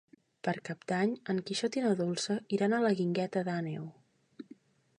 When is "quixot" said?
1.49-1.77